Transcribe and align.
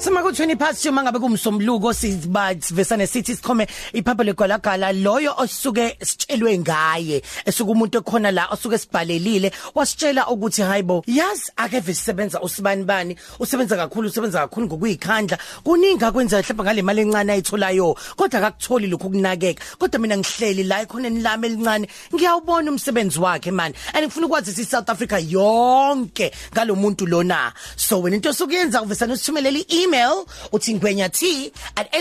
Sima 0.00 0.22
ku 0.22 0.32
20 0.32 0.56
past 0.56 0.80
2 0.80 0.92
mangabe 0.96 1.18
kumsombuluko 1.18 1.92
sivesane 1.92 3.06
sithi 3.06 3.36
sikhome 3.36 3.66
iphapha 3.92 4.24
legolagala 4.24 4.92
loyo 4.92 5.34
osuke 5.36 5.96
sitshelwe 6.00 6.58
ngaye 6.58 7.22
esuka 7.44 7.72
umuntu 7.72 7.98
ekhona 7.98 8.30
la 8.30 8.48
osuke 8.48 8.78
sibhalelile 8.78 9.52
wasitshela 9.74 10.26
ukuthi 10.28 10.62
hayibo 10.62 11.04
yazi 11.06 11.52
akeve 11.56 11.94
sisebenza 11.94 12.40
usibani 12.40 12.84
bani 12.84 13.16
usebenza 13.38 13.76
kakhulu 13.76 14.08
usebenza 14.08 14.38
kakhulu 14.40 14.66
ngokuyikhandla 14.66 15.38
kuningi 15.64 16.04
akwenza 16.04 16.40
mhlawumbe 16.40 16.64
ngale 16.64 16.82
mali 16.82 17.00
encane 17.02 17.32
ayitholayo 17.32 17.96
kodwa 18.16 18.40
akakutholi 18.40 18.86
lokho 18.86 19.08
kunakeka 19.08 19.64
kodwa 19.78 20.00
mina 20.00 20.16
ngihleli 20.16 20.64
la 20.64 20.80
ekhoneni 20.82 21.20
lami 21.20 21.46
elincane 21.46 21.88
ngiyawubona 22.14 22.70
umsebenzi 22.70 23.20
wakhe 23.20 23.50
man 23.50 23.74
and 23.92 24.06
ngifuna 24.06 24.26
ukwazi 24.26 24.54
si 24.54 24.64
South 24.64 24.88
Africa 24.88 25.20
yonke 25.20 26.32
ngalomuntu 26.52 27.06
lona. 27.06 27.52
So 27.76 28.00
wena 28.00 28.16
into 28.16 28.32
sokuyenza 28.32 28.82
uvesana 28.82 29.12
usithumelele 29.12 29.60
email 29.90 30.24
uthi 30.52 30.74
ngwenya 30.74 31.08
t 31.08 31.52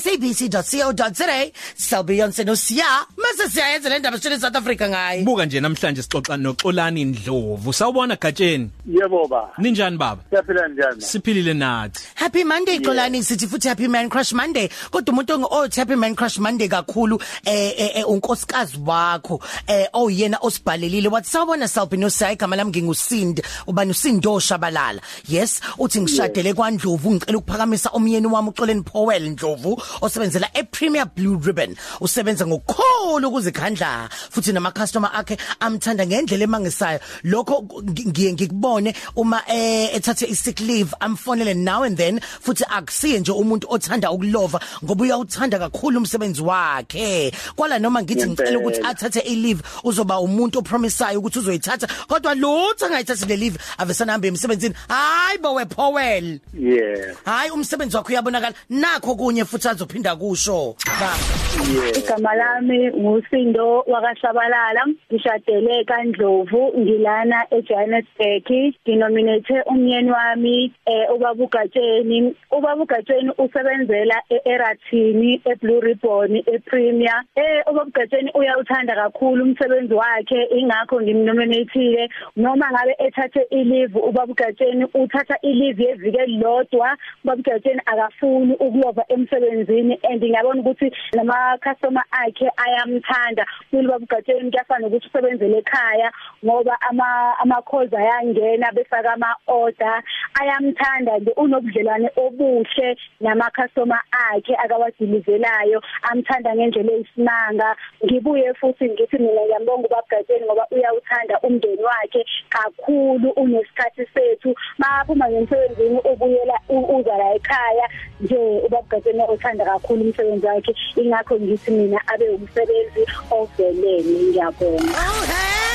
@sabc.co.za 0.00 1.50
Selbeyonce 1.76 2.44
no 2.44 2.56
Sia 2.56 2.84
mase 3.16 3.50
siyayenza 3.50 3.88
le 3.88 3.98
ndaba 3.98 4.16
sitshele 4.16 4.40
South 4.40 4.56
Africa 4.56 4.88
ngaye 4.88 5.22
Buka 5.22 5.46
nje 5.46 5.60
namhlanje 5.60 6.02
sixoxa 6.02 6.36
noXolani 6.36 7.04
Ndlovu. 7.04 7.72
Sawubona 7.72 8.16
gatsheni. 8.16 8.70
Yebo 8.86 9.28
ba. 9.28 9.50
Ninjani 9.58 9.96
baba? 9.96 10.22
Siyaphila 10.30 10.68
njani? 10.68 11.02
Siphilile 11.02 11.54
nathi. 11.54 12.00
Happy 12.14 12.44
Monday 12.44 12.78
Xolani 12.78 13.22
sithi 13.22 13.46
futhi 13.46 13.68
Happy 13.68 13.88
Man 13.88 14.08
Crush 14.08 14.32
Monday 14.32 14.68
kodwa 14.90 15.12
umuntu 15.12 15.32
ongothi 15.34 15.80
Happy 15.80 15.94
Man 15.94 16.14
Crush 16.14 16.38
Monday 16.38 16.68
kakhulu 16.68 17.20
eh 17.44 17.96
eh 17.96 18.08
unkosikazi 18.08 18.78
wakho 18.86 19.40
eh 19.66 19.88
oyena 19.92 20.38
osibhalelile 20.40 21.08
wathi 21.08 21.30
sawubona 21.30 21.68
Selby 21.68 21.96
no 21.96 22.10
Sai 22.10 22.32
igama 22.32 22.56
lami 22.56 22.70
ngingusindi 22.70 23.42
ubani 23.66 23.90
usindo 23.90 24.40
shabalala 24.40 25.00
yes 25.28 25.60
uthi 25.78 26.00
ngishadele 26.00 26.54
kwaNdlovu 26.54 27.12
ngicela 27.12 27.38
ukuphakamisa 27.76 27.90
umyeni 27.92 28.26
wami 28.26 28.48
uXoleni 28.48 28.82
Powell 28.82 29.30
Ndlovu 29.30 29.82
osebenzela 30.00 30.48
ePremier 30.54 31.06
Blue 31.14 31.38
Ribbon. 31.42 31.76
Usebenza 32.00 32.46
ngokukhulu 32.46 33.28
ukuzikhandla 33.28 34.08
futhi 34.30 34.52
nama 34.52 34.72
customer 34.72 35.10
akhe 35.14 35.36
amthanda 35.60 36.06
ngendlela 36.06 36.44
emangisayo. 36.44 37.00
Lokho 37.24 37.64
ngiye 38.08 38.32
ngikubone 38.32 38.94
uma 39.16 39.42
eh 39.48 39.94
ethathe 39.94 40.26
isick 40.26 40.60
leave 40.60 40.94
amfonele 41.00 41.54
now 41.54 41.82
and 41.82 41.96
then 41.96 42.20
futhi 42.20 42.64
akusiye 42.64 43.20
nje 43.20 43.32
umuntu 43.32 43.66
othanda 43.68 44.10
ukulova 44.10 44.60
ngoba 44.84 45.04
uyawuthanda 45.04 45.58
kakhulu 45.58 45.98
umsebenzi 45.98 46.42
wakhe. 46.42 47.32
Kwala 47.56 47.78
noma 47.78 48.02
ngithi 48.02 48.26
ngicela 48.26 48.58
ukuthi 48.58 48.80
athathe 48.80 49.20
i 49.20 49.34
leave 49.36 49.62
uzoba 49.84 50.20
umuntu 50.20 50.58
opromisayo 50.58 51.18
ukuthi 51.18 51.38
uzoyithatha 51.38 51.88
kodwa 52.08 52.34
lutho 52.34 52.86
angayithathi 52.86 53.26
le 53.26 53.36
leave 53.36 53.58
avesana 53.78 54.12
hambe 54.12 54.28
emsebenzini. 54.28 54.74
Hayi 54.88 55.38
bo 55.38 55.54
we 55.54 55.64
Powell. 55.64 56.38
Yeah. 56.54 57.14
hayi 57.24 57.50
umsebenzi 57.66 57.96
wakho 57.96 58.08
uyabonakala. 58.12 58.54
Nakho 58.70 59.14
kunye 59.16 59.44
futhi 59.44 59.68
azophinda 59.68 60.16
kusho. 60.16 60.76
Baba 60.86 61.46
Yeah. 61.56 61.98
igama 61.98 62.34
lami 62.34 62.92
ngusindo 62.92 63.80
wakashabalala 63.86 64.86
ngishadele 65.12 65.84
kaNdlovu 65.84 66.72
ngilana 66.78 67.46
eJohannesburg. 67.50 68.74
Nginominate 68.84 69.62
umyeni 69.66 70.10
wami 70.10 70.72
eh 70.86 71.08
ubaba 71.14 71.44
ugatsheni 71.44 72.34
ubaba 72.52 72.82
ugatsheni 72.82 73.30
usebenzela 73.38 74.22
eErathini 74.30 75.40
eBlue 75.44 75.80
Ribbon 75.80 76.36
ePremier. 76.36 77.22
Eh 77.36 77.62
ubaba 77.70 77.88
ugatsheni 77.88 78.30
uyawuthanda 78.34 78.94
kakhulu 78.94 79.44
umsebenzi 79.44 79.94
wakhe 79.94 80.44
ingakho 80.58 81.00
ngimnominateile 81.00 82.08
noma 82.36 82.70
ngabe 82.70 82.94
ethathe 82.98 83.46
ileave 83.50 83.98
ubaba 83.98 84.32
ugatsheni 84.32 84.84
uthatha 84.94 85.36
ileave 85.42 85.84
yeviki 85.84 86.18
elilodwa. 86.18 86.96
Ubaba 87.24 87.40
ugatsheni 87.56 87.80
akafuni 87.86 88.54
ukulova 88.54 89.04
emsebenzini 89.08 89.98
and 90.04 90.22
ngiyabona 90.22 90.60
ukuthi 90.60 90.92
nama 91.14 91.58
customer 91.58 92.04
akhe 92.10 92.50
ayamthanda. 92.56 93.46
Kulo 93.70 93.92
babugatsheni 93.92 94.50
kuyafana 94.50 94.86
ukuthi 94.86 95.06
usebenzele 95.08 95.58
ekhaya 95.58 96.12
ngoba 96.44 96.76
ama 96.90 97.38
ama 97.38 97.62
calls 97.62 97.92
ayangena 97.92 98.72
befaka 98.72 99.12
ama 99.12 99.34
order 99.46 100.02
ayamthanda 100.40 101.18
nje 101.18 101.32
unobudlelwane 101.36 102.10
obuhle 102.16 102.96
nama 103.20 103.50
customer 103.50 104.00
akhe 104.12 104.54
akawadilizelayo 104.56 105.82
amthanda 106.02 106.54
ngendlela 106.54 106.92
eyisimanga. 106.92 107.76
Ngibuye 108.04 108.54
futhi 108.54 108.84
ngithi 108.90 109.18
mina 109.18 109.42
ngiyambonga 109.42 109.86
ubabugatsheni 109.88 110.44
ngoba 110.44 110.66
uyawuthanda 110.70 111.40
umndeni 111.40 111.82
wakhe 111.82 112.24
kakhulu 112.48 113.30
unesikhathi 113.30 114.06
sethu. 114.14 114.54
Maphuma 114.78 115.30
ngemsebenzini 115.30 116.00
ubuyela 116.04 116.60
uza 116.68 117.16
la 117.16 117.34
ekhaya 117.46 117.88
nje 118.20 118.36
ubabugatsheni 118.66 119.22
uthanda 119.34 119.64
kakhulu 119.64 120.02
umsebenzi 120.02 120.46
wakhe 120.46 120.74
ingakho 120.96 121.40
ngithi 121.40 121.70
mina 121.70 122.00
abe 122.06 122.28
umsebenzi 122.28 123.06
ovelele 123.30 124.02
ngiyabonga 124.02 124.92
Oh 124.96 125.22
hey 125.32 125.66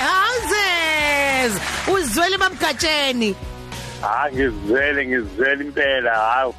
houses 0.00 1.60
uzwele 1.94 2.38
babgatsheni 2.38 3.34
Ah 4.02 4.30
ngizwele 4.32 5.06
ngizwele 5.06 5.64
impela 5.64 6.14
hawo. 6.14 6.54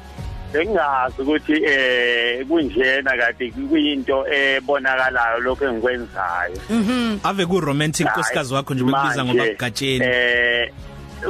Bengazi 0.52 1.22
ukuthi 1.22 1.52
eh 1.64 2.46
kunjena 2.46 3.16
kade 3.16 3.50
kuyinto 3.50 4.26
ebonakalayo 4.32 5.38
lokho 5.40 5.64
engikwenzayo. 5.64 6.56
Ave 7.24 7.46
ku 7.46 7.60
romantic 7.60 8.06
nkosikazi 8.06 8.54
wakho 8.54 8.74
nje 8.74 8.84
bekubiza 8.84 9.24
ngoba 9.24 9.38
Manje, 9.38 9.54
gatsheni. 9.54 10.04
Eh 10.04 10.72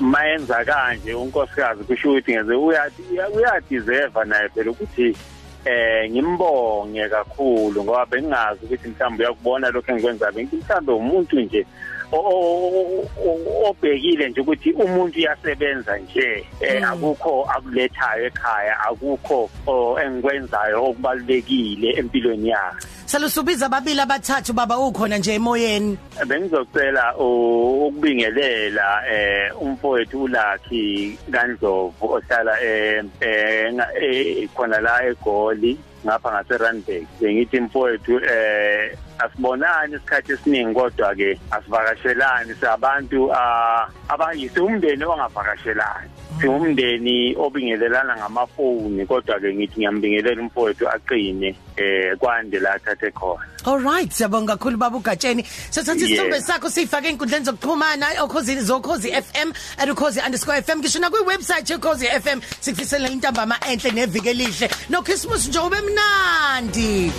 mayenza 0.00 0.64
kanje 0.64 1.14
unkosikazi 1.14 1.84
kusho 1.84 2.10
ukuthi 2.10 2.32
ngeze 2.32 2.54
uyathi 2.54 3.02
uyadeserve 3.36 4.24
naye 4.24 4.48
phela 4.48 4.70
ukuthi 4.70 5.16
eh 5.64 6.10
ngimbonge 6.10 7.08
kakhulu 7.08 7.84
ngoba 7.84 8.06
bengazi 8.06 8.60
ukuthi 8.64 8.88
mhlawumbe 8.88 9.24
uyakubona 9.24 9.70
lokho 9.70 9.92
engikwenza. 9.92 10.32
Bengithi 10.32 10.56
mhlawumbe 10.56 10.92
umuntu 10.92 11.40
nje 11.40 11.66
o- 12.12 13.08
o- 13.26 13.68
obhekile 13.70 14.28
nje 14.28 14.40
ukuthi 14.40 14.72
umuntu 14.72 15.18
uyasebenza 15.18 15.98
nje. 15.98 16.46
Eh 16.60 16.88
akukho 16.90 17.42
akulethayo 17.56 18.26
ekhaya 18.26 18.80
akukho 18.80 19.50
o, 19.66 19.98
engikwenzayo 20.00 20.84
okubalekile 20.84 21.90
empilweni 21.98 22.48
yakhe. 22.48 22.86
Salusubiza 23.14 23.66
ababili 23.66 24.00
abathathu 24.00 24.52
baba 24.52 24.78
ukhona 24.78 25.18
nje 25.18 25.34
emoyeni. 25.34 25.98
Bengizocela 26.26 27.16
ukubingelela 27.16 29.02
eh 29.08 29.62
umfowethu 29.62 30.22
uLakhi 30.22 31.18
kaNdlovu 31.30 31.94
ohlala 32.00 32.60
eh 32.62 33.04
eh, 33.20 33.72
eh, 34.02 34.48
khona 34.54 34.80
la 34.80 35.06
eGoli 35.06 35.78
ngapha 36.04 36.32
ngase 36.32 36.58
Randburg 36.58 37.06
bengithi 37.20 37.60
mfowethu 37.60 38.20
eh 38.24 38.98
asibonani 39.18 39.96
isikhathi 39.96 40.32
esiningi 40.32 40.74
kodwa 40.74 41.14
ke 41.14 41.40
asivakashelani. 41.50 42.54
Sabantu 42.60 43.32
ah, 43.32 43.88
abayise 44.08 44.60
umndeni 44.60 45.04
ongavakashelani 45.04 46.10
singumndeni 46.40 47.36
obingelelana 47.36 48.16
ngamafoni 48.16 49.06
kodwa 49.06 49.40
ke 49.40 49.54
ngithi 49.54 49.78
ngiyambingelela 49.78 50.42
umfowethu 50.42 50.88
aqine 50.88 51.56
eh 51.76 52.16
kwande 52.18 52.58
la 52.60 52.74
athathe 52.74 53.10
khona. 53.10 53.46
All 53.64 53.78
right 53.80 54.10
siyabonga 54.10 54.56
kakhulu 54.56 54.76
baba 54.76 54.96
ugatsheni. 54.96 55.42
Sithatha 55.70 55.94
Yeah. 55.94 56.10
isithombe 56.10 56.40
sakho 56.40 56.70
sifake 56.70 57.08
einkundleni 57.08 57.44
zokuxhumana 57.44 58.06
okhozi 58.22 58.60
zokhozi 58.60 59.10
FM 59.12 59.52
@ukhozi_fm 59.78 60.78
ngisho 60.78 60.98
na 60.98 61.10
kwi 61.10 61.20
website 61.20 61.70
yokhozi 61.70 62.06
FM 62.06 62.40
sikufisela 62.60 63.08
intambama 63.08 63.56
enhle 63.70 63.90
neviki 63.90 64.28
elihle 64.28 64.70
no 64.90 65.02
Christmas 65.02 65.48
nje 65.48 65.58
ube 65.58 65.76
mnandi. 65.80 67.12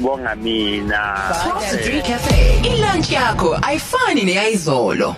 Bonga 0.00 0.34
mina 0.34 1.02
Coffee 1.52 2.02
Cafe. 2.02 2.60
Ilunch 2.64 3.12
yakho 3.12 3.58
ayifani 3.62 4.22
neyizolo. 4.22 5.16